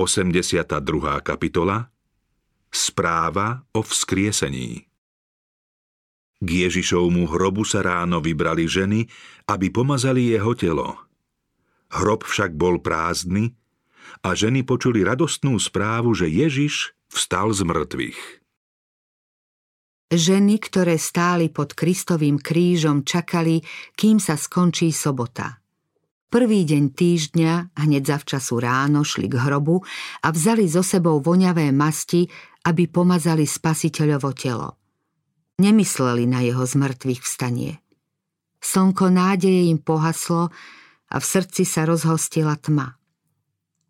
82. 0.00 1.20
kapitola 1.20 1.92
Správa 2.72 3.68
o 3.76 3.84
vzkriesení 3.84 4.88
K 6.40 6.48
Ježišovmu 6.48 7.28
hrobu 7.28 7.68
sa 7.68 7.84
ráno 7.84 8.24
vybrali 8.24 8.64
ženy, 8.64 9.04
aby 9.44 9.68
pomazali 9.68 10.32
jeho 10.32 10.56
telo. 10.56 10.96
Hrob 11.92 12.24
však 12.24 12.56
bol 12.56 12.80
prázdny 12.80 13.52
a 14.24 14.32
ženy 14.32 14.64
počuli 14.64 15.04
radostnú 15.04 15.60
správu, 15.60 16.16
že 16.16 16.32
Ježiš 16.32 16.96
vstal 17.12 17.52
z 17.52 17.60
mŕtvych. 17.68 18.20
Ženy, 20.16 20.54
ktoré 20.64 20.96
stáli 20.96 21.52
pod 21.52 21.76
Kristovým 21.76 22.40
krížom, 22.40 23.04
čakali, 23.04 23.60
kým 24.00 24.16
sa 24.16 24.40
skončí 24.40 24.96
sobota– 24.96 25.59
Prvý 26.30 26.62
deň 26.62 26.94
týždňa, 26.94 27.74
hneď 27.74 28.06
zavčasu 28.06 28.62
ráno, 28.62 29.02
šli 29.02 29.26
k 29.26 29.34
hrobu 29.34 29.82
a 30.22 30.30
vzali 30.30 30.70
so 30.70 30.78
sebou 30.78 31.18
voňavé 31.18 31.74
masti, 31.74 32.30
aby 32.70 32.86
pomazali 32.86 33.42
spasiteľovo 33.42 34.30
telo. 34.38 34.78
Nemysleli 35.58 36.30
na 36.30 36.46
jeho 36.46 36.62
zmrtvých 36.62 37.26
vstanie. 37.26 37.82
Slnko 38.62 39.10
nádeje 39.10 39.74
im 39.74 39.82
pohaslo 39.82 40.54
a 41.10 41.16
v 41.18 41.24
srdci 41.26 41.66
sa 41.66 41.82
rozhostila 41.82 42.54
tma. 42.62 42.94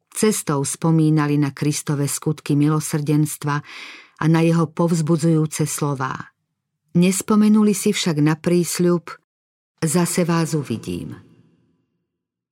Cestou 0.08 0.64
spomínali 0.64 1.36
na 1.36 1.52
Kristove 1.52 2.08
skutky 2.08 2.56
milosrdenstva 2.56 3.56
a 4.16 4.24
na 4.32 4.40
jeho 4.40 4.64
povzbudzujúce 4.64 5.68
slová. 5.68 6.32
Nespomenuli 6.96 7.76
si 7.76 7.92
však 7.92 8.16
na 8.24 8.32
prísľub, 8.32 9.12
zase 9.84 10.24
vás 10.24 10.56
uvidím. 10.56 11.29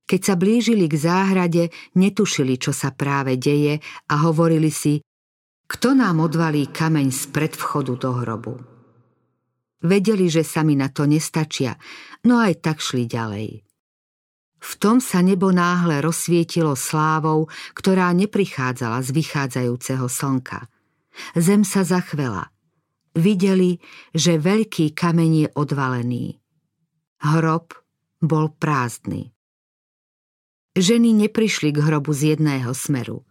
Keď 0.09 0.21
sa 0.25 0.35
blížili 0.41 0.89
k 0.89 0.97
záhrade, 0.97 1.69
netušili, 2.01 2.57
čo 2.57 2.73
sa 2.73 2.97
práve 2.97 3.37
deje 3.37 3.77
a 4.09 4.15
hovorili 4.25 4.73
si, 4.73 5.05
kto 5.69 5.93
nám 5.93 6.25
odvalí 6.25 6.73
kameň 6.73 7.13
z 7.13 7.23
predvchodu 7.29 7.93
do 8.01 8.11
hrobu. 8.17 8.55
Vedeli, 9.85 10.33
že 10.33 10.41
sami 10.41 10.81
na 10.81 10.89
to 10.89 11.05
nestačia, 11.05 11.77
no 12.25 12.41
aj 12.41 12.65
tak 12.65 12.81
šli 12.81 13.05
ďalej. 13.05 13.69
V 14.59 14.73
tom 14.81 14.99
sa 14.99 15.23
nebo 15.23 15.55
náhle 15.55 16.03
rozsvietilo 16.03 16.75
slávou, 16.75 17.47
ktorá 17.79 18.11
neprichádzala 18.11 19.05
z 19.07 19.15
vychádzajúceho 19.15 20.09
slnka. 20.09 20.67
Zem 21.39 21.63
sa 21.63 21.87
zachvela. 21.87 22.51
Videli, 23.15 23.79
že 24.17 24.41
veľký 24.41 24.97
kameň 24.97 25.31
je 25.47 25.49
odvalený. 25.53 26.27
Hrob 27.23 27.77
bol 28.19 28.51
prázdny. 28.57 29.38
Ženy 30.79 31.27
neprišli 31.27 31.75
k 31.75 31.83
hrobu 31.83 32.15
z 32.15 32.39
jedného 32.39 32.71
smeru. 32.71 33.27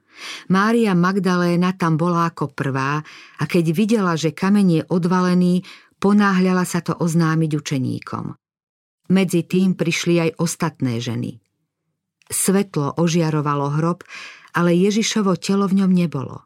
Mária 0.51 0.91
Magdaléna 0.91 1.71
tam 1.79 1.95
bola 1.95 2.27
ako 2.27 2.51
prvá 2.51 2.99
a 3.39 3.43
keď 3.47 3.71
videla, 3.71 4.19
že 4.19 4.35
kameň 4.35 4.67
je 4.67 4.83
odvalený, 4.91 5.63
ponáhľala 5.95 6.67
sa 6.67 6.83
to 6.83 6.91
oznámiť 6.91 7.51
učeníkom. 7.55 8.35
Medzi 9.15 9.47
tým 9.47 9.79
prišli 9.79 10.27
aj 10.27 10.43
ostatné 10.43 10.99
ženy. 10.99 11.39
Svetlo 12.27 12.99
ožiarovalo 12.99 13.79
hrob, 13.79 14.03
ale 14.51 14.75
Ježišovo 14.75 15.39
telo 15.39 15.71
v 15.71 15.79
ňom 15.79 15.91
nebolo. 15.95 16.43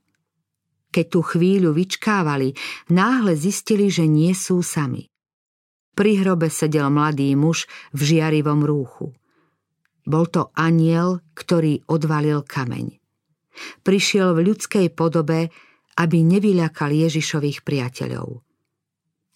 Keď 0.94 1.05
tú 1.09 1.25
chvíľu 1.25 1.73
vyčkávali, 1.73 2.53
náhle 2.94 3.33
zistili, 3.33 3.89
že 3.89 4.05
nie 4.05 4.38
sú 4.38 4.61
sami. 4.61 5.09
Pri 5.97 6.22
hrobe 6.22 6.53
sedel 6.53 6.94
mladý 6.94 7.33
muž 7.33 7.66
v 7.89 8.13
žiarivom 8.13 8.61
rúchu. 8.61 9.17
Bol 10.05 10.25
to 10.30 10.49
aniel, 10.57 11.21
ktorý 11.38 11.85
odvalil 11.85 12.41
kameň. 12.41 12.97
Prišiel 13.85 14.33
v 14.33 14.52
ľudskej 14.52 14.88
podobe, 14.95 15.53
aby 15.99 16.17
nevyľakal 16.25 16.89
Ježišových 16.89 17.61
priateľov. 17.61 18.41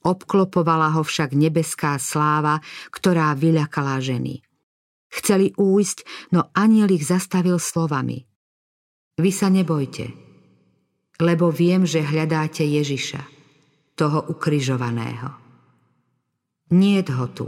Obklopovala 0.05 0.93
ho 0.97 1.01
však 1.01 1.33
nebeská 1.33 1.97
sláva, 1.97 2.61
ktorá 2.93 3.33
vyľakala 3.33 3.97
ženy. 4.01 4.41
Chceli 5.09 5.53
újsť, 5.57 6.29
no 6.33 6.49
aniel 6.53 6.89
ich 6.93 7.05
zastavil 7.05 7.57
slovami. 7.57 8.25
Vy 9.15 9.31
sa 9.31 9.47
nebojte, 9.47 10.11
lebo 11.23 11.47
viem, 11.49 11.87
že 11.87 12.03
hľadáte 12.03 12.67
Ježiša, 12.67 13.23
toho 13.95 14.27
ukrižovaného. 14.27 15.31
Nie 16.75 17.05
ho 17.05 17.27
tu, 17.31 17.47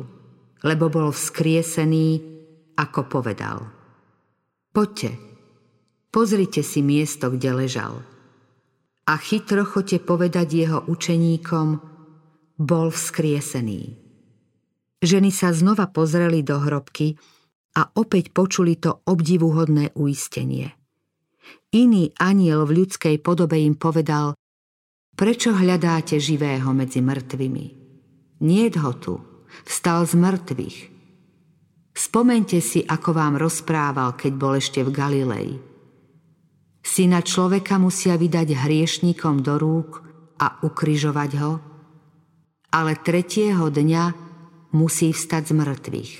lebo 0.63 0.87
bol 0.87 1.11
vzkriesený 1.11 2.36
ako 2.77 3.09
povedal. 3.09 3.65
Poďte, 4.69 5.17
pozrite 6.13 6.61
si 6.61 6.85
miesto, 6.85 7.33
kde 7.33 7.65
ležal. 7.65 8.05
A 9.09 9.17
chytro 9.17 9.65
chote 9.65 9.97
povedať 9.97 10.47
jeho 10.53 10.79
učeníkom, 10.85 11.67
bol 12.61 12.87
vzkriesený. 12.93 13.97
Ženy 15.01 15.29
sa 15.33 15.53
znova 15.53 15.89
pozreli 15.89 16.45
do 16.45 16.61
hrobky 16.61 17.17
a 17.77 17.89
opäť 17.97 18.33
počuli 18.33 18.77
to 18.77 19.01
obdivuhodné 19.05 19.97
uistenie. 19.97 20.73
Iný 21.73 22.13
aniel 22.17 22.65
v 22.65 22.83
ľudskej 22.83 23.21
podobe 23.21 23.61
im 23.61 23.77
povedal, 23.77 24.33
prečo 25.13 25.53
hľadáte 25.53 26.17
živého 26.17 26.69
medzi 26.73 27.01
mŕtvými? 27.01 27.65
Nie 28.41 28.69
ho 28.77 28.93
tu, 28.97 29.21
vstal 29.65 30.05
z 30.05 30.13
mŕtvych– 30.17 30.77
Spomente 31.97 32.61
si, 32.61 32.85
ako 32.85 33.09
vám 33.09 33.41
rozprával, 33.41 34.13
keď 34.13 34.31
bol 34.37 34.53
ešte 34.53 34.85
v 34.85 34.93
Galilei. 34.93 35.49
Syna 36.85 37.25
človeka 37.25 37.81
musia 37.81 38.13
vydať 38.21 38.53
hriešnikom 38.53 39.41
do 39.41 39.57
rúk 39.57 40.05
a 40.37 40.61
ukryžovať 40.61 41.31
ho, 41.41 41.57
ale 42.69 43.01
tretieho 43.01 43.73
dňa 43.73 44.13
musí 44.77 45.09
vstať 45.09 45.43
z 45.49 45.53
mŕtvych. 45.57 46.13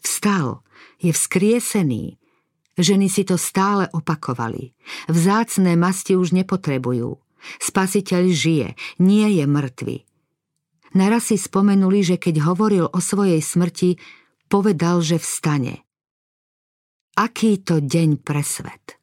Vstal, 0.00 0.64
je 1.04 1.12
vzkriesený. 1.12 2.16
Ženy 2.80 3.12
si 3.12 3.28
to 3.28 3.36
stále 3.36 3.92
opakovali. 3.92 4.72
Vzácné 5.04 5.76
masti 5.76 6.16
už 6.16 6.32
nepotrebujú. 6.32 7.20
Spasiteľ 7.60 8.22
žije, 8.32 8.68
nie 9.04 9.28
je 9.36 9.44
mŕtvy. 9.44 9.96
Naraz 10.96 11.28
si 11.28 11.36
spomenuli, 11.36 12.00
že 12.00 12.16
keď 12.16 12.48
hovoril 12.48 12.88
o 12.88 13.00
svojej 13.00 13.40
smrti, 13.44 14.00
povedal, 14.52 15.00
že 15.00 15.16
vstane. 15.16 15.80
Aký 17.16 17.64
to 17.64 17.80
deň 17.80 18.20
pre 18.20 18.44
svet. 18.44 19.00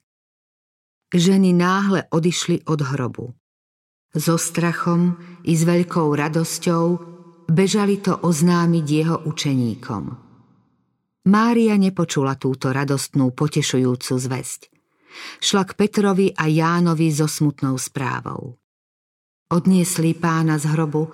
Ženy 1.09 1.57
náhle 1.57 2.05
odišli 2.13 2.69
od 2.69 2.85
hrobu. 2.85 3.33
So 4.13 4.37
strachom 4.37 5.17
i 5.49 5.57
s 5.57 5.65
veľkou 5.65 6.13
radosťou 6.13 6.85
bežali 7.49 7.97
to 7.97 8.13
oznámiť 8.21 8.85
jeho 8.85 9.17
učeníkom. 9.25 10.03
Mária 11.29 11.77
nepočula 11.81 12.37
túto 12.37 12.69
radostnú, 12.69 13.33
potešujúcu 13.33 14.13
zväzť. 14.21 14.69
Šla 15.41 15.65
k 15.65 15.71
Petrovi 15.73 16.29
a 16.29 16.45
Jánovi 16.45 17.09
so 17.09 17.25
smutnou 17.25 17.77
správou. 17.81 18.57
Odniesli 19.49 20.13
pána 20.13 20.61
z 20.61 20.69
hrobu 20.69 21.09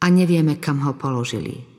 a 0.00 0.06
nevieme, 0.08 0.56
kam 0.56 0.80
ho 0.88 0.96
položili. 0.96 1.71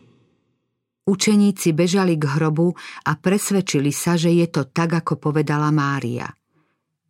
Učeníci 1.03 1.75
bežali 1.75 2.15
k 2.15 2.23
hrobu 2.39 2.71
a 3.03 3.11
presvedčili 3.19 3.91
sa, 3.91 4.15
že 4.15 4.31
je 4.31 4.47
to 4.47 4.63
tak, 4.71 5.03
ako 5.03 5.19
povedala 5.19 5.67
Mária. 5.67 6.31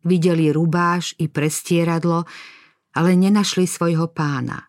Videli 0.02 0.50
rubáš 0.50 1.14
i 1.22 1.30
prestieradlo, 1.30 2.26
ale 2.98 3.10
nenašli 3.14 3.70
svojho 3.70 4.10
pána. 4.10 4.66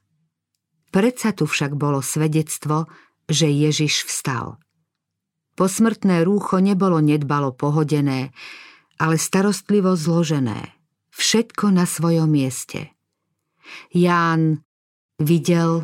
Predsa 0.94 1.34
tu 1.34 1.50
však 1.50 1.74
bolo 1.74 2.00
svedectvo, 2.06 2.86
že 3.26 3.50
Ježiš 3.50 4.06
vstal. 4.06 4.62
Posmrtné 5.58 6.22
rúcho 6.22 6.62
nebolo 6.62 7.02
nedbalo 7.02 7.52
pohodené, 7.52 8.32
ale 9.02 9.16
starostlivo 9.18 9.98
zložené. 9.98 10.78
Všetko 11.16 11.74
na 11.74 11.90
svojom 11.90 12.30
mieste. 12.30 12.94
Ján 13.90 14.62
videl 15.20 15.84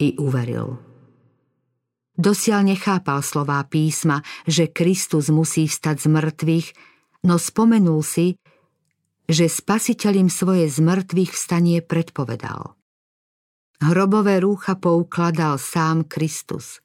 i 0.00 0.16
uveril. 0.16 0.89
Dosiaľ 2.20 2.76
nechápal 2.76 3.24
slová 3.24 3.64
písma, 3.64 4.20
že 4.44 4.68
Kristus 4.68 5.32
musí 5.32 5.64
vstať 5.64 6.04
z 6.04 6.06
mŕtvych, 6.12 6.68
no 7.24 7.40
spomenul 7.40 8.04
si, 8.04 8.36
že 9.24 9.48
spasiteľ 9.48 10.28
im 10.28 10.28
svoje 10.28 10.68
z 10.68 10.84
mŕtvych 10.84 11.32
vstanie 11.32 11.80
predpovedal. 11.80 12.76
Hrobové 13.80 14.44
rúcha 14.44 14.76
poukladal 14.76 15.56
sám 15.56 16.04
Kristus. 16.04 16.84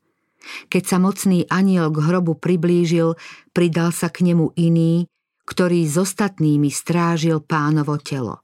Keď 0.72 0.84
sa 0.88 0.98
mocný 1.04 1.44
aniel 1.52 1.92
k 1.92 2.00
hrobu 2.00 2.40
priblížil, 2.40 3.20
pridal 3.52 3.92
sa 3.92 4.08
k 4.08 4.32
nemu 4.32 4.56
iný, 4.56 5.12
ktorý 5.44 5.84
s 5.84 6.00
ostatnými 6.00 6.72
strážil 6.72 7.44
pánovo 7.44 8.00
telo. 8.00 8.40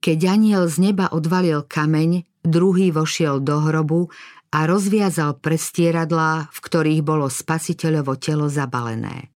Keď 0.00 0.18
aniel 0.24 0.72
z 0.72 0.88
neba 0.88 1.12
odvalil 1.12 1.68
kameň, 1.68 2.24
druhý 2.48 2.90
vošiel 2.90 3.44
do 3.44 3.60
hrobu 3.60 4.08
a 4.52 4.68
rozviazal 4.68 5.40
prestieradlá, 5.40 6.52
v 6.52 6.58
ktorých 6.60 7.00
bolo 7.00 7.32
spasiteľovo 7.32 8.20
telo 8.20 8.52
zabalené. 8.52 9.32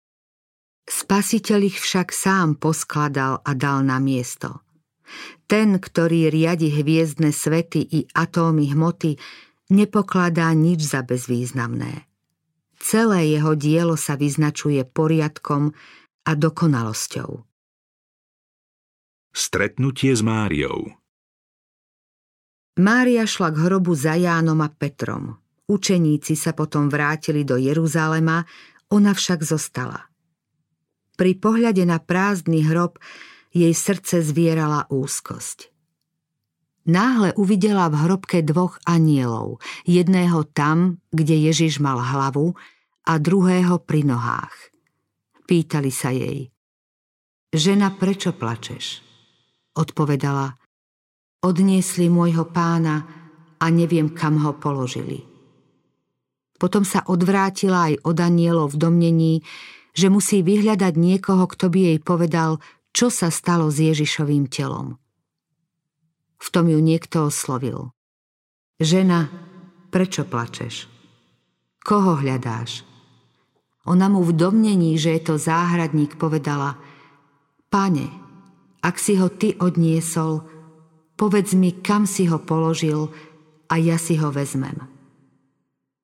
Spasiteľ 0.86 1.60
ich 1.66 1.78
však 1.82 2.12
sám 2.12 2.60
poskladal 2.60 3.42
a 3.42 3.52
dal 3.58 3.82
na 3.82 3.98
miesto. 3.98 4.62
Ten, 5.50 5.80
ktorý 5.80 6.30
riadi 6.30 6.70
hviezdne 6.70 7.32
svety 7.32 7.82
i 7.82 8.00
atómy 8.14 8.70
hmoty, 8.76 9.18
nepokladá 9.72 10.52
nič 10.54 10.86
za 10.86 11.02
bezvýznamné. 11.02 12.06
Celé 12.78 13.34
jeho 13.34 13.58
dielo 13.58 13.98
sa 13.98 14.14
vyznačuje 14.14 14.86
poriadkom 14.86 15.74
a 16.26 16.32
dokonalosťou. 16.38 17.42
Stretnutie 19.34 20.14
s 20.14 20.22
Máriou 20.22 21.05
Mária 22.76 23.24
šla 23.24 23.56
k 23.56 23.72
hrobu 23.72 23.96
za 23.96 24.20
Jánom 24.20 24.60
a 24.60 24.68
Petrom. 24.68 25.40
Učeníci 25.72 26.36
sa 26.36 26.52
potom 26.52 26.92
vrátili 26.92 27.48
do 27.48 27.56
Jeruzalema, 27.56 28.44
ona 28.92 29.16
však 29.16 29.40
zostala. 29.42 30.12
Pri 31.16 31.40
pohľade 31.40 31.88
na 31.88 32.04
prázdny 32.04 32.68
hrob 32.68 33.00
jej 33.56 33.72
srdce 33.72 34.20
zvierala 34.20 34.92
úzkosť. 34.92 35.72
Náhle 36.86 37.34
uvidela 37.40 37.88
v 37.90 37.96
hrobke 38.06 38.44
dvoch 38.44 38.78
anielov, 38.86 39.64
jedného 39.88 40.44
tam, 40.52 41.02
kde 41.16 41.50
Ježiš 41.50 41.82
mal 41.82 41.98
hlavu, 41.98 42.54
a 43.06 43.22
druhého 43.22 43.80
pri 43.86 44.02
nohách. 44.02 44.74
Pýtali 45.46 45.94
sa 45.94 46.10
jej, 46.10 46.50
žena, 47.54 47.94
prečo 47.94 48.34
plačeš? 48.34 49.06
Odpovedala, 49.78 50.58
odniesli 51.46 52.10
môjho 52.10 52.50
pána 52.50 53.06
a 53.62 53.66
neviem, 53.70 54.10
kam 54.10 54.42
ho 54.42 54.58
položili. 54.58 55.22
Potom 56.58 56.82
sa 56.82 57.06
odvrátila 57.06 57.94
aj 57.94 58.02
od 58.02 58.18
anielov 58.18 58.74
v 58.74 58.82
domnení, 58.82 59.34
že 59.94 60.10
musí 60.10 60.42
vyhľadať 60.42 60.94
niekoho, 60.98 61.46
kto 61.46 61.70
by 61.70 61.80
jej 61.94 62.00
povedal, 62.02 62.58
čo 62.96 63.14
sa 63.14 63.30
stalo 63.30 63.70
s 63.70 63.78
Ježišovým 63.78 64.50
telom. 64.50 64.98
V 66.42 66.48
tom 66.50 66.66
ju 66.68 66.80
niekto 66.80 67.30
oslovil. 67.30 67.92
Žena, 68.80 69.32
prečo 69.94 70.28
plačeš? 70.28 70.88
Koho 71.80 72.20
hľadáš? 72.20 72.84
Ona 73.86 74.10
mu 74.10 74.26
v 74.26 74.34
domnení, 74.34 74.98
že 74.98 75.16
je 75.16 75.22
to 75.22 75.36
záhradník, 75.38 76.18
povedala 76.18 76.76
Pane, 77.70 78.08
ak 78.82 78.96
si 78.98 79.20
ho 79.20 79.30
ty 79.30 79.54
odniesol, 79.60 80.55
povedz 81.16 81.56
mi, 81.56 81.72
kam 81.80 82.04
si 82.08 82.28
ho 82.28 82.40
položil 82.40 83.10
a 83.72 83.80
ja 83.80 83.96
si 83.96 84.20
ho 84.20 84.30
vezmem. 84.30 84.76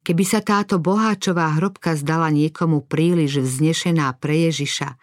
Keby 0.01 0.23
sa 0.25 0.41
táto 0.41 0.81
boháčová 0.81 1.61
hrobka 1.61 1.93
zdala 1.93 2.33
niekomu 2.33 2.89
príliš 2.89 3.45
vznešená 3.45 4.09
pre 4.17 4.49
Ježiša, 4.49 4.97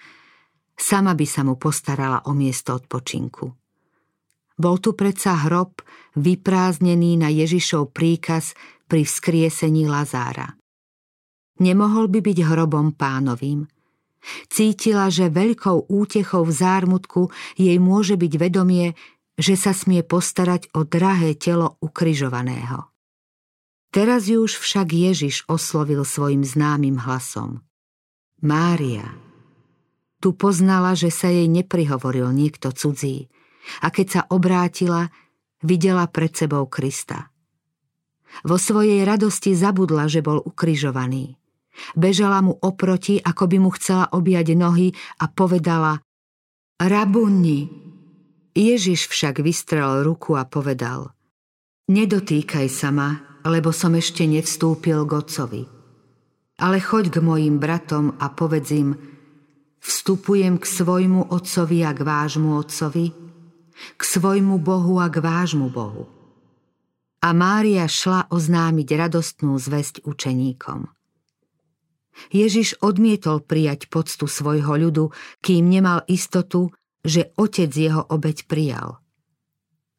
sama 0.75 1.15
by 1.15 1.27
sa 1.29 1.47
mu 1.47 1.55
postarala 1.55 2.27
o 2.27 2.35
miesto 2.35 2.75
odpočinku. 2.75 3.47
Bol 4.59 4.77
tu 4.83 4.99
predsa 4.99 5.39
hrob 5.47 5.87
vyprázdnený 6.19 7.15
na 7.15 7.31
Ježišov 7.31 7.95
príkaz 7.95 8.59
pri 8.91 9.07
vzkriesení 9.07 9.87
Lazára. 9.87 10.59
Nemohol 11.63 12.11
by 12.11 12.19
byť 12.19 12.39
hrobom 12.43 12.91
pánovým. 12.99 13.71
Cítila, 14.51 15.15
že 15.15 15.31
veľkou 15.31 15.87
útechou 15.87 16.43
v 16.43 16.53
zármutku 16.53 17.31
jej 17.55 17.79
môže 17.79 18.19
byť 18.19 18.33
vedomie, 18.35 18.99
že 19.39 19.55
sa 19.55 19.71
smie 19.71 20.03
postarať 20.03 20.75
o 20.75 20.83
drahé 20.83 21.39
telo 21.39 21.79
ukryžovaného. 21.79 22.91
Teraz 23.89 24.29
ju 24.29 24.45
už 24.45 24.61
však 24.61 24.93
Ježiš 24.93 25.49
oslovil 25.49 26.05
svojim 26.05 26.45
známym 26.45 27.01
hlasom. 27.01 27.65
Mária. 28.45 29.17
Tu 30.19 30.35
poznala, 30.35 30.99
že 30.99 31.15
sa 31.15 31.31
jej 31.31 31.47
neprihovoril 31.47 32.35
niekto 32.35 32.75
cudzí 32.75 33.31
a 33.81 33.89
keď 33.89 34.07
sa 34.11 34.23
obrátila, 34.29 35.09
videla 35.63 36.11
pred 36.11 36.35
sebou 36.35 36.67
Krista. 36.67 37.31
Vo 38.45 38.61
svojej 38.61 39.09
radosti 39.09 39.57
zabudla, 39.57 40.11
že 40.11 40.21
bol 40.21 40.43
ukryžovaný. 40.43 41.41
Bežala 41.95 42.43
mu 42.43 42.59
oproti, 42.59 43.23
ako 43.23 43.45
by 43.47 43.57
mu 43.63 43.71
chcela 43.79 44.11
objať 44.11 44.59
nohy 44.59 44.93
a 45.23 45.31
povedala 45.31 46.03
Rabunni. 46.79 47.88
Ježiš 48.59 49.07
však 49.07 49.39
vystrel 49.39 50.03
ruku 50.03 50.35
a 50.35 50.43
povedal 50.43 51.15
Nedotýkaj 51.87 52.67
sa 52.67 52.91
ma, 52.91 53.39
lebo 53.47 53.71
som 53.71 53.95
ešte 53.95 54.27
nevstúpil 54.27 55.07
k 55.07 55.13
Otcovi. 55.15 55.63
Ale 56.59 56.83
choď 56.83 57.15
k 57.15 57.17
mojim 57.23 57.63
bratom 57.63 58.19
a 58.19 58.35
povedz 58.35 58.75
im, 58.75 58.99
vstupujem 59.79 60.59
k 60.59 60.67
svojmu 60.67 61.31
Otcovi 61.31 61.87
a 61.87 61.95
k 61.95 62.03
vášmu 62.03 62.59
Otcovi, 62.59 63.07
k 63.95 64.03
svojmu 64.03 64.59
Bohu 64.59 64.99
a 64.99 65.07
k 65.07 65.23
vášmu 65.23 65.71
Bohu. 65.71 66.11
A 67.23 67.31
Mária 67.31 67.87
šla 67.87 68.27
oznámiť 68.27 68.89
radostnú 68.99 69.55
zväzť 69.55 70.03
učeníkom. 70.03 70.91
Ježiš 72.35 72.83
odmietol 72.83 73.39
prijať 73.39 73.87
poctu 73.87 74.27
svojho 74.27 74.75
ľudu, 74.75 75.15
kým 75.39 75.71
nemal 75.71 76.03
istotu, 76.11 76.75
že 77.05 77.31
otec 77.39 77.71
jeho 77.71 78.03
obeď 78.07 78.47
prijal. 78.47 78.99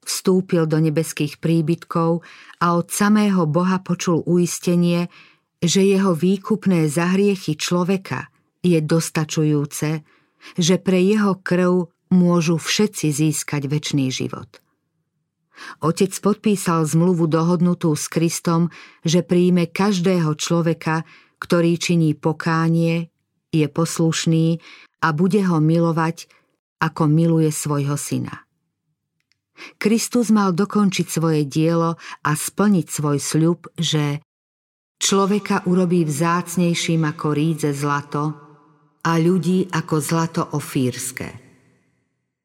Vstúpil 0.04 0.66
do 0.66 0.82
nebeských 0.82 1.38
príbytkov 1.38 2.26
a 2.60 2.66
od 2.74 2.88
samého 2.90 3.46
Boha 3.46 3.78
počul 3.84 4.26
uistenie, 4.26 5.12
že 5.60 5.86
jeho 5.86 6.16
výkupné 6.16 6.90
zahriechy 6.90 7.60
človeka 7.60 8.32
je 8.66 8.80
dostačujúce, 8.82 10.02
že 10.56 10.76
pre 10.80 11.00
jeho 11.04 11.38
krv 11.38 11.92
môžu 12.10 12.58
všetci 12.58 13.08
získať 13.12 13.70
väčší 13.70 14.10
život. 14.10 14.50
Otec 15.84 16.16
podpísal 16.24 16.88
zmluvu 16.88 17.28
dohodnutú 17.28 17.92
s 17.92 18.08
Kristom, 18.08 18.72
že 19.04 19.22
príjme 19.22 19.68
každého 19.68 20.32
človeka, 20.40 21.04
ktorý 21.38 21.76
činí 21.76 22.16
pokánie, 22.16 23.12
je 23.52 23.68
poslušný 23.68 24.64
a 25.04 25.08
bude 25.12 25.42
ho 25.44 25.60
milovať, 25.60 26.32
ako 26.80 27.12
miluje 27.12 27.52
svojho 27.52 28.00
syna. 28.00 28.50
Kristus 29.76 30.32
mal 30.32 30.56
dokončiť 30.56 31.08
svoje 31.08 31.44
dielo 31.44 32.00
a 32.24 32.32
splniť 32.32 32.88
svoj 32.88 33.18
sľub, 33.20 33.60
že 33.76 34.24
človeka 35.04 35.68
urobí 35.68 36.08
vzácnejším 36.08 37.04
ako 37.04 37.28
rídze 37.36 37.72
zlato 37.76 38.24
a 39.04 39.12
ľudí 39.20 39.68
ako 39.68 39.96
zlato 40.00 40.42
ofírske. 40.56 41.28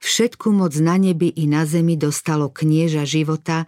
Všetku 0.05 0.53
moc 0.53 0.77
na 0.85 1.01
nebi 1.01 1.33
i 1.33 1.49
na 1.49 1.65
zemi 1.65 1.97
dostalo 1.97 2.53
knieža 2.53 3.09
života 3.09 3.65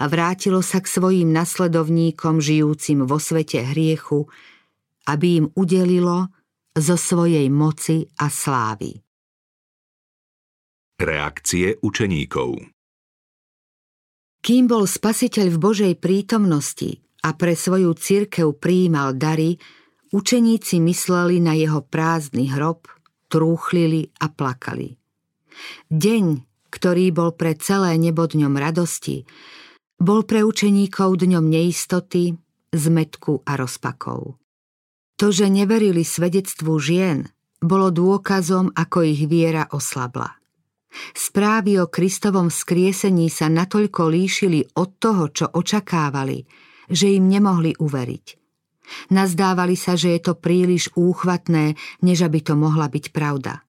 a 0.00 0.04
vrátilo 0.08 0.64
sa 0.64 0.80
k 0.80 0.88
svojim 0.88 1.28
nasledovníkom 1.28 2.40
žijúcim 2.40 3.04
vo 3.04 3.20
svete 3.20 3.60
hriechu, 3.62 4.26
aby 5.04 5.44
im 5.44 5.46
udelilo 5.52 6.32
zo 6.72 6.96
svojej 6.96 7.46
moci 7.52 8.08
a 8.16 8.32
slávy. 8.32 9.03
Reakcie 10.94 11.74
učeníkov 11.82 12.70
Kým 14.38 14.70
bol 14.70 14.86
spasiteľ 14.86 15.46
v 15.50 15.58
Božej 15.58 15.94
prítomnosti 15.98 17.02
a 17.26 17.34
pre 17.34 17.58
svoju 17.58 17.98
církev 17.98 18.54
prijímal 18.62 19.18
dary, 19.18 19.58
učeníci 20.14 20.78
mysleli 20.78 21.42
na 21.42 21.58
jeho 21.58 21.82
prázdny 21.82 22.46
hrob, 22.54 22.86
trúchlili 23.26 24.14
a 24.22 24.30
plakali. 24.30 24.94
Deň, 25.90 26.46
ktorý 26.70 27.10
bol 27.10 27.34
pre 27.34 27.58
celé 27.58 27.98
nebo 27.98 28.30
dňom 28.30 28.54
radosti, 28.54 29.26
bol 29.98 30.22
pre 30.22 30.46
učeníkov 30.46 31.18
dňom 31.26 31.42
neistoty, 31.42 32.38
zmetku 32.70 33.42
a 33.42 33.58
rozpakov. 33.58 34.38
To, 35.18 35.26
že 35.34 35.50
neverili 35.50 36.06
svedectvu 36.06 36.70
žien, 36.78 37.34
bolo 37.58 37.90
dôkazom, 37.90 38.70
ako 38.78 39.02
ich 39.10 39.26
viera 39.26 39.66
oslabla. 39.74 40.43
Správy 41.14 41.82
o 41.82 41.90
Kristovom 41.90 42.48
skriesení 42.48 43.28
sa 43.28 43.50
natoľko 43.50 44.08
líšili 44.08 44.62
od 44.78 44.98
toho, 44.98 45.30
čo 45.34 45.46
očakávali, 45.50 46.46
že 46.88 47.10
im 47.14 47.26
nemohli 47.28 47.74
uveriť. 47.76 48.26
Nazdávali 49.10 49.74
sa, 49.80 49.96
že 49.96 50.12
je 50.16 50.20
to 50.20 50.34
príliš 50.36 50.92
úchvatné, 50.92 51.74
než 52.04 52.24
aby 52.24 52.44
to 52.44 52.54
mohla 52.54 52.86
byť 52.88 53.10
pravda. 53.16 53.64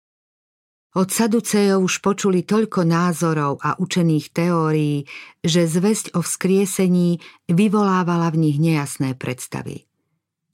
Od 0.96 1.12
Saducejov 1.12 1.84
už 1.84 2.00
počuli 2.00 2.48
toľko 2.48 2.88
názorov 2.88 3.60
a 3.60 3.76
učených 3.76 4.32
teórií, 4.32 5.04
že 5.44 5.68
zväzť 5.68 6.16
o 6.16 6.24
vzkriesení 6.24 7.20
vyvolávala 7.52 8.32
v 8.32 8.48
nich 8.48 8.58
nejasné 8.64 9.20
predstavy. 9.20 9.84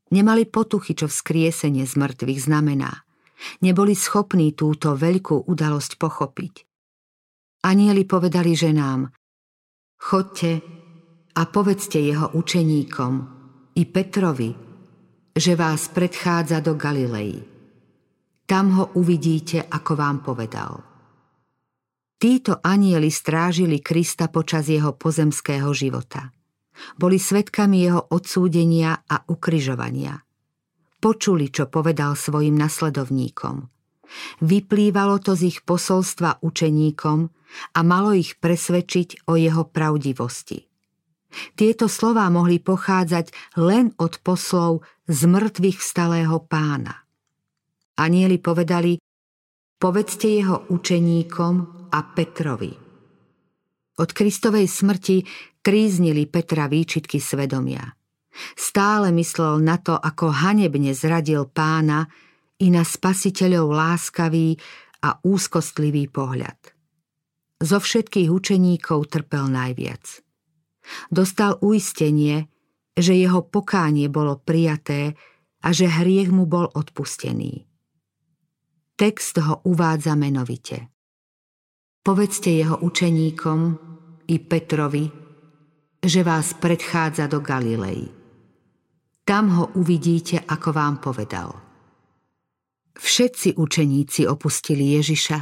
Nemali 0.10 0.50
potuchy, 0.50 0.98
čo 0.98 1.06
vzkriesenie 1.06 1.86
z 1.86 1.94
mŕtvych 1.94 2.42
znamená. 2.42 3.06
Neboli 3.62 3.98
schopní 3.98 4.54
túto 4.54 4.94
veľkú 4.94 5.50
udalosť 5.50 5.98
pochopiť. 5.98 6.54
Anieli 7.62 8.06
povedali 8.10 8.58
ženám, 8.58 9.06
chodte 10.02 10.52
a 11.38 11.42
povedzte 11.46 12.02
jeho 12.02 12.34
učeníkom 12.34 13.14
i 13.78 13.84
Petrovi, 13.86 14.52
že 15.32 15.54
vás 15.56 15.88
predchádza 15.94 16.60
do 16.60 16.74
Galilei. 16.74 17.38
Tam 18.44 18.66
ho 18.76 18.92
uvidíte, 19.00 19.64
ako 19.64 19.92
vám 19.96 20.26
povedal. 20.26 20.74
Títo 22.22 22.62
anieli 22.62 23.10
strážili 23.10 23.82
Krista 23.82 24.30
počas 24.30 24.70
jeho 24.70 24.94
pozemského 24.94 25.72
života. 25.74 26.30
Boli 26.98 27.18
svetkami 27.18 27.78
jeho 27.88 28.02
odsúdenia 28.14 29.06
a 29.06 29.26
ukryžovania. 29.26 30.18
Počuli, 31.02 31.50
čo 31.50 31.66
povedal 31.66 32.14
svojim 32.14 32.54
nasledovníkom. 32.54 33.66
Vyplývalo 34.46 35.18
to 35.18 35.34
z 35.34 35.50
ich 35.50 35.60
posolstva 35.66 36.46
učeníkom 36.46 37.20
a 37.74 37.80
malo 37.82 38.14
ich 38.14 38.38
presvedčiť 38.38 39.26
o 39.26 39.34
jeho 39.34 39.66
pravdivosti. 39.66 40.68
Tieto 41.56 41.88
slová 41.88 42.28
mohli 42.28 42.60
pochádzať 42.60 43.58
len 43.58 43.96
od 43.98 44.20
poslov 44.22 44.84
z 45.08 45.26
mŕtvych 45.26 45.80
vstalého 45.80 46.38
pána. 46.44 47.08
Anieli 47.98 48.38
povedali, 48.38 49.00
povedzte 49.80 50.28
jeho 50.28 50.68
učeníkom 50.70 51.56
a 51.90 52.00
Petrovi. 52.14 52.74
Od 53.98 54.10
Kristovej 54.12 54.68
smrti 54.68 55.24
tríznili 55.64 56.28
Petra 56.28 56.68
výčitky 56.68 57.18
svedomia. 57.18 57.84
Stále 58.56 59.12
myslel 59.12 59.60
na 59.60 59.78
to, 59.78 59.96
ako 59.96 60.32
hanebne 60.32 60.96
zradil 60.96 61.48
pána 61.48 62.08
i 62.62 62.72
na 62.72 62.86
spasiteľov 62.86 63.68
láskavý 63.74 64.56
a 65.02 65.18
úzkostlivý 65.26 66.08
pohľad. 66.08 66.58
Zo 67.62 67.78
všetkých 67.78 68.30
učeníkov 68.30 69.10
trpel 69.10 69.50
najviac. 69.50 70.22
Dostal 71.14 71.62
uistenie, 71.62 72.50
že 72.98 73.14
jeho 73.14 73.46
pokánie 73.46 74.10
bolo 74.10 74.38
prijaté 74.38 75.14
a 75.62 75.70
že 75.70 75.90
hriech 75.90 76.34
mu 76.34 76.50
bol 76.50 76.70
odpustený. 76.74 77.66
Text 78.98 79.38
ho 79.42 79.62
uvádza 79.66 80.14
menovite. 80.14 80.90
Povedzte 82.02 82.50
jeho 82.50 82.82
učeníkom 82.82 83.60
i 84.30 84.36
Petrovi, 84.42 85.06
že 86.02 86.22
vás 86.26 86.58
predchádza 86.58 87.30
do 87.30 87.42
Galilei. 87.42 88.21
Tam 89.32 89.48
ho 89.48 89.72
uvidíte, 89.80 90.44
ako 90.44 90.76
vám 90.76 91.00
povedal. 91.00 91.56
Všetci 93.00 93.56
učeníci 93.56 94.28
opustili 94.28 95.00
Ježiša 95.00 95.40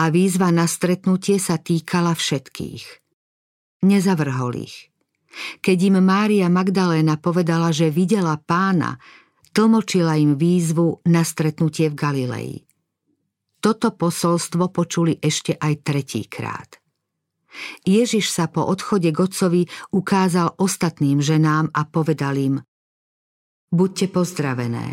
a 0.00 0.04
výzva 0.08 0.48
na 0.48 0.64
stretnutie 0.64 1.36
sa 1.36 1.60
týkala 1.60 2.16
všetkých. 2.16 2.84
Nezavrhol 3.84 4.64
ich. 4.64 4.88
Keď 5.60 5.78
im 5.92 5.96
Mária 6.00 6.48
Magdaléna 6.48 7.20
povedala, 7.20 7.68
že 7.68 7.92
videla 7.92 8.40
pána, 8.40 8.96
tlmočila 9.52 10.16
im 10.16 10.40
výzvu 10.40 11.04
na 11.04 11.20
stretnutie 11.20 11.92
v 11.92 11.98
Galilei. 12.00 12.52
Toto 13.60 13.92
posolstvo 13.92 14.72
počuli 14.72 15.20
ešte 15.20 15.52
aj 15.52 15.84
tretíkrát. 15.84 16.80
Ježiš 17.84 18.32
sa 18.32 18.48
po 18.48 18.64
odchode 18.64 19.12
k 19.12 19.20
otcovi 19.20 19.68
ukázal 19.92 20.56
ostatným 20.56 21.20
ženám 21.20 21.68
a 21.76 21.84
povedal 21.84 22.32
im 22.40 22.64
Buďte 23.68 24.08
pozdravené. 24.08 24.86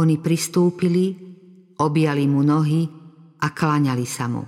Oni 0.00 0.16
pristúpili, 0.16 1.12
objali 1.76 2.24
mu 2.24 2.40
nohy 2.40 2.88
a 3.44 3.46
kláňali 3.52 4.06
sa 4.08 4.32
mu. 4.32 4.40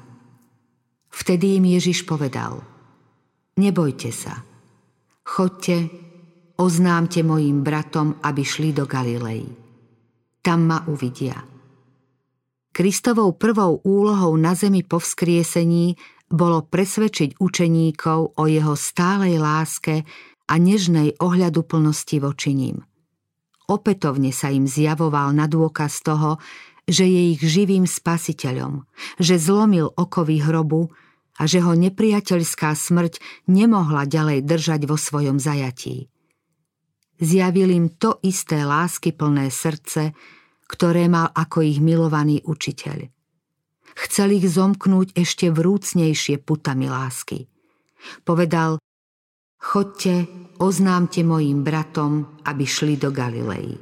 Vtedy 1.12 1.60
im 1.60 1.76
Ježiš 1.76 2.08
povedal 2.08 2.64
Nebojte 3.60 4.08
sa, 4.16 4.40
chodte, 5.28 5.92
oznámte 6.56 7.20
mojim 7.20 7.60
bratom, 7.60 8.16
aby 8.24 8.40
šli 8.40 8.72
do 8.72 8.88
Galilei. 8.88 9.44
Tam 10.40 10.64
ma 10.64 10.80
uvidia. 10.88 11.36
Kristovou 12.72 13.36
prvou 13.36 13.84
úlohou 13.84 14.32
na 14.40 14.56
zemi 14.56 14.80
po 14.80 14.96
vzkriesení 14.96 16.00
bolo 16.32 16.64
presvedčiť 16.64 17.36
učeníkov 17.36 18.40
o 18.40 18.44
jeho 18.48 18.72
stálej 18.72 19.36
láske 19.36 20.00
a 20.48 20.54
nežnej 20.56 21.20
ohľadu 21.20 21.60
plnosti 21.68 22.16
voči 22.16 22.56
ním. 22.56 22.80
Opätovne 23.70 24.34
sa 24.34 24.50
im 24.50 24.66
zjavoval 24.66 25.34
na 25.34 25.46
dôkaz 25.46 26.02
toho, 26.02 26.42
že 26.88 27.06
je 27.06 27.38
ich 27.38 27.42
živým 27.42 27.86
spasiteľom, 27.86 28.82
že 29.22 29.38
zlomil 29.38 29.90
okovy 29.94 30.42
hrobu 30.42 30.90
a 31.38 31.46
že 31.46 31.62
ho 31.62 31.72
nepriateľská 31.72 32.74
smrť 32.74 33.22
nemohla 33.46 34.04
ďalej 34.04 34.44
držať 34.44 34.80
vo 34.90 34.98
svojom 34.98 35.38
zajatí. 35.38 36.10
Zjavil 37.22 37.70
im 37.70 37.86
to 37.86 38.18
isté 38.26 38.66
lásky 38.66 39.14
plné 39.14 39.46
srdce, 39.46 40.10
ktoré 40.66 41.06
mal 41.06 41.30
ako 41.30 41.62
ich 41.62 41.78
milovaný 41.78 42.42
učiteľ. 42.42 43.06
Chcel 43.92 44.40
ich 44.40 44.46
zomknúť 44.48 45.14
ešte 45.14 45.52
vrúcnejšie 45.52 46.40
putami 46.42 46.88
lásky. 46.90 47.46
Povedal, 48.26 48.82
chodte, 49.62 50.26
oznámte 50.58 51.22
mojim 51.22 51.62
bratom, 51.62 52.42
aby 52.42 52.66
šli 52.66 52.98
do 52.98 53.14
Galilei. 53.14 53.78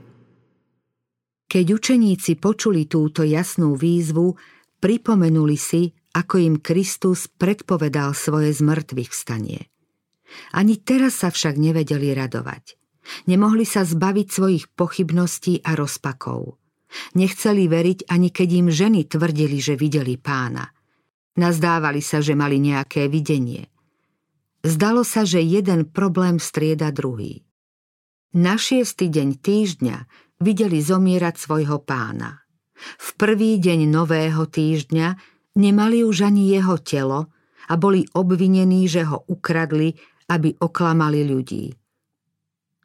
Keď 1.51 1.67
učeníci 1.67 2.39
počuli 2.39 2.87
túto 2.87 3.27
jasnú 3.27 3.75
výzvu, 3.75 4.37
pripomenuli 4.79 5.59
si, 5.59 5.91
ako 6.15 6.39
im 6.39 6.55
Kristus 6.63 7.27
predpovedal 7.27 8.15
svoje 8.15 8.55
zmrtvých 8.55 9.11
vstanie. 9.11 9.67
Ani 10.55 10.79
teraz 10.79 11.27
sa 11.27 11.35
však 11.35 11.59
nevedeli 11.59 12.15
radovať. 12.15 12.79
Nemohli 13.27 13.67
sa 13.67 13.83
zbaviť 13.83 14.27
svojich 14.31 14.65
pochybností 14.79 15.59
a 15.67 15.75
rozpakov. 15.75 16.55
Nechceli 17.19 17.67
veriť, 17.67 18.07
ani 18.07 18.31
keď 18.31 18.49
im 18.55 18.69
ženy 18.71 19.11
tvrdili, 19.11 19.59
že 19.59 19.75
videli 19.75 20.15
pána. 20.19 20.71
Nazdávali 21.35 21.99
sa, 21.99 22.23
že 22.23 22.39
mali 22.39 22.63
nejaké 22.63 23.11
videnie. 23.11 23.67
Zdalo 24.61 25.09
sa, 25.09 25.25
že 25.25 25.41
jeden 25.41 25.89
problém 25.89 26.37
strieda 26.37 26.93
druhý. 26.93 27.49
Na 28.37 28.61
šiestý 28.61 29.09
deň 29.09 29.41
týždňa 29.41 29.97
videli 30.39 30.85
zomierať 30.85 31.35
svojho 31.41 31.81
pána. 31.81 32.45
V 32.77 33.09
prvý 33.17 33.57
deň 33.57 33.89
nového 33.89 34.45
týždňa 34.45 35.09
nemali 35.57 36.05
už 36.05 36.29
ani 36.29 36.53
jeho 36.53 36.77
telo 36.81 37.33
a 37.69 37.75
boli 37.81 38.05
obvinení, 38.13 38.85
že 38.85 39.09
ho 39.09 39.25
ukradli, 39.29 39.97
aby 40.29 40.57
oklamali 40.61 41.21
ľudí. 41.25 41.65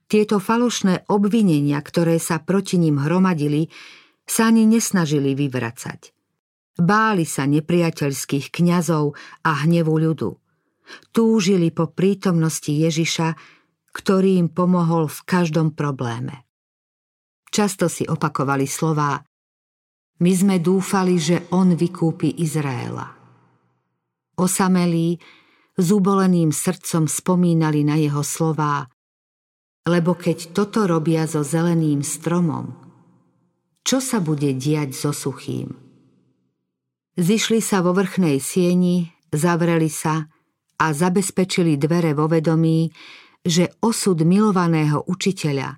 Tieto 0.05 0.37
falošné 0.37 1.09
obvinenia, 1.09 1.81
ktoré 1.81 2.21
sa 2.21 2.37
proti 2.37 2.77
ním 2.77 3.01
hromadili, 3.01 3.67
sa 4.25 4.49
ani 4.49 4.65
nesnažili 4.69 5.33
vyvracať. 5.33 6.13
Báli 6.75 7.23
sa 7.23 7.47
nepriateľských 7.47 8.51
kňazov 8.51 9.15
a 9.43 9.51
hnevu 9.65 9.95
ľudu. 9.95 10.44
Túžili 11.13 11.69
po 11.73 11.89
prítomnosti 11.89 12.69
Ježiša, 12.69 13.35
ktorý 13.95 14.37
im 14.41 14.49
pomohol 14.51 15.07
v 15.07 15.19
každom 15.25 15.73
probléme. 15.73 16.45
Často 17.49 17.87
si 17.87 18.03
opakovali 18.03 18.67
slová 18.67 19.21
My 20.19 20.31
sme 20.31 20.63
dúfali, 20.63 21.19
že 21.19 21.47
on 21.51 21.75
vykúpi 21.75 22.39
Izraela. 22.39 23.07
Osamelí, 24.35 25.19
s 25.75 25.87
uboleným 25.91 26.55
srdcom 26.55 27.07
spomínali 27.07 27.83
na 27.83 27.99
jeho 27.99 28.23
slová 28.23 28.87
lebo 29.85 30.17
keď 30.17 30.57
toto 30.57 30.89
robia 30.89 31.29
so 31.29 31.45
zeleným 31.45 32.01
stromom, 32.01 32.73
čo 33.85 34.01
sa 34.01 34.17
bude 34.17 34.49
diať 34.57 34.97
so 34.97 35.13
suchým? 35.13 35.77
Zišli 37.15 37.61
sa 37.61 37.85
vo 37.85 37.93
vrchnej 37.93 38.41
sieni, 38.41 39.13
zavreli 39.29 39.87
sa 39.87 40.25
a 40.79 40.91
zabezpečili 40.91 41.79
dvere 41.79 42.11
vo 42.11 42.27
vedomí, 42.27 42.91
že 43.45 43.71
osud 43.83 44.25
milovaného 44.25 45.05
učiteľa 45.05 45.77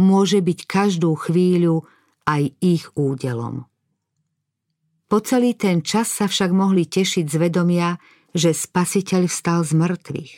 môže 0.00 0.40
byť 0.40 0.58
každú 0.64 1.12
chvíľu 1.16 1.84
aj 2.28 2.52
ich 2.60 2.84
údelom. 2.96 3.64
Po 5.06 5.22
celý 5.22 5.54
ten 5.54 5.86
čas 5.86 6.10
sa 6.10 6.26
však 6.26 6.50
mohli 6.50 6.90
tešiť 6.90 7.24
z 7.30 7.36
vedomia, 7.38 7.94
že 8.34 8.50
spasiteľ 8.50 9.30
vstal 9.30 9.62
z 9.62 9.72
mŕtvych. 9.78 10.32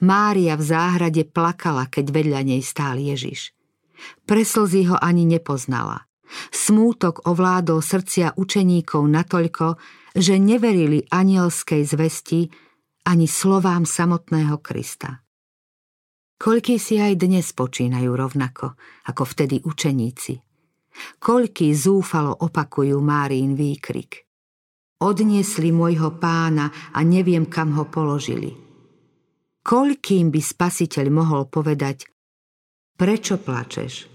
Mária 0.00 0.56
v 0.56 0.62
záhrade 0.64 1.28
plakala, 1.28 1.84
keď 1.92 2.08
vedľa 2.08 2.40
nej 2.48 2.62
stál 2.64 2.96
Ježiš. 2.96 3.52
Pre 4.24 4.40
slzy 4.40 4.88
ho 4.88 4.96
ani 4.96 5.28
nepoznala. 5.28 6.08
Smútok 6.50 7.28
ovládol 7.28 7.84
srdcia 7.84 8.34
učeníkov 8.34 9.04
natoľko, 9.06 9.78
že 10.16 10.40
neverili 10.40 11.06
anielskej 11.12 11.84
zvesti 11.86 12.50
ani 13.06 13.30
slovám 13.30 13.86
samotného 13.86 14.58
Krista. 14.58 15.22
Koľký 16.36 16.76
si 16.76 17.00
aj 17.00 17.16
dnes 17.16 17.54
počínajú 17.56 18.10
rovnako, 18.12 18.76
ako 19.08 19.22
vtedy 19.24 19.62
učeníci. 19.64 20.34
Koľký 21.22 21.72
zúfalo 21.72 22.34
opakujú 22.44 22.98
Márín 23.00 23.56
výkrik. 23.56 24.28
Odniesli 25.00 25.72
môjho 25.72 26.18
pána 26.20 26.68
a 26.92 27.00
neviem, 27.06 27.48
kam 27.48 27.72
ho 27.78 27.88
položili– 27.88 28.52
Koľkým 29.66 30.30
by 30.30 30.38
spasiteľ 30.38 31.10
mohol 31.10 31.50
povedať, 31.50 32.06
prečo 32.94 33.34
plačeš, 33.34 34.06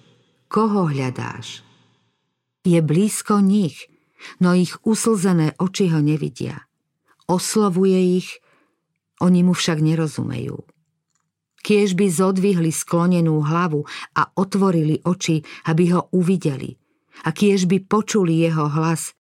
koho 0.47 0.87
hľadáš? 0.87 1.59
Je 2.63 2.79
blízko 2.79 3.43
nich, 3.43 3.91
no 4.39 4.55
ich 4.55 4.79
uslzené 4.87 5.51
oči 5.59 5.91
ho 5.91 5.99
nevidia. 5.99 6.71
Oslovuje 7.27 8.23
ich, 8.23 8.39
oni 9.21 9.45
mu 9.45 9.53
však 9.53 9.77
nerozumejú. 9.79 10.57
Kiež 11.61 11.93
by 11.93 12.09
zodvihli 12.09 12.73
sklonenú 12.73 13.45
hlavu 13.45 13.85
a 14.17 14.33
otvorili 14.33 15.05
oči, 15.05 15.45
aby 15.69 15.93
ho 15.93 16.09
uvideli. 16.09 16.73
A 17.21 17.29
kiež 17.29 17.69
by 17.69 17.85
počuli 17.85 18.41
jeho 18.41 18.65
hlas, 18.65 19.13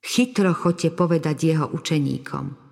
chytro 0.00 0.56
chodte 0.56 0.88
povedať 0.88 1.52
jeho 1.52 1.68
učeníkom. 1.68 2.66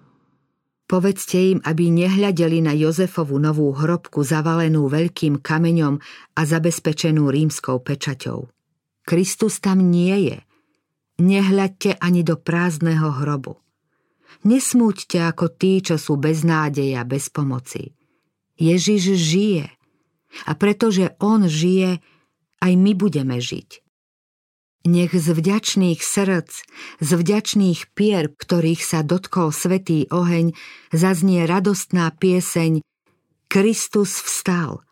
Povedzte 0.84 1.40
im, 1.40 1.58
aby 1.64 1.88
nehľadeli 1.88 2.60
na 2.60 2.76
Jozefovu 2.76 3.40
novú 3.40 3.72
hrobku 3.72 4.20
zavalenú 4.20 4.88
veľkým 4.88 5.40
kameňom 5.40 5.96
a 6.36 6.40
zabezpečenú 6.44 7.32
rímskou 7.32 7.80
pečaťou. 7.80 8.52
Kristus 9.04 9.64
tam 9.64 9.80
nie 9.80 10.32
je. 10.32 10.38
Nehľadte 11.20 11.96
ani 12.00 12.20
do 12.20 12.36
prázdneho 12.36 13.16
hrobu. 13.20 13.63
Nesmúďte 14.42 15.22
ako 15.22 15.46
tí, 15.54 15.78
čo 15.78 15.94
sú 15.94 16.18
bez 16.18 16.42
nádeja, 16.42 17.06
bez 17.06 17.30
pomoci. 17.30 17.94
Ježiš 18.58 19.14
žije. 19.14 19.66
A 20.50 20.52
pretože 20.58 21.14
On 21.22 21.46
žije, 21.46 22.02
aj 22.58 22.72
my 22.74 22.92
budeme 22.98 23.38
žiť. 23.38 23.84
Nech 24.84 25.16
z 25.16 25.28
vďačných 25.32 26.02
srdc, 26.02 26.50
z 27.00 27.10
vďačných 27.14 27.80
pier, 27.96 28.28
ktorých 28.34 28.82
sa 28.84 29.00
dotkol 29.00 29.48
svetý 29.54 30.10
oheň, 30.12 30.52
zaznie 30.92 31.48
radostná 31.48 32.12
pieseň 32.12 32.84
Kristus 33.48 34.20
vstal. 34.20 34.84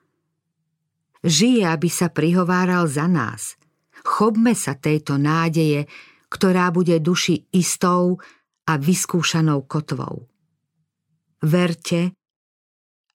Žije, 1.26 1.68
aby 1.68 1.88
sa 1.92 2.08
prihováral 2.08 2.88
za 2.88 3.11
nás– 3.11 3.52
Chobme 4.02 4.58
sa 4.58 4.75
tejto 4.75 5.14
nádeje, 5.14 5.87
ktorá 6.26 6.75
bude 6.75 6.99
duši 6.99 7.46
istou 7.54 8.18
a 8.66 8.76
vyskúšanou 8.76 9.62
kotvou. 9.66 10.28
Verte 11.42 12.14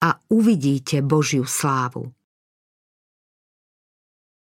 a 0.04 0.20
uvidíte 0.28 1.02
Božiu 1.02 1.44
slávu. 1.44 2.17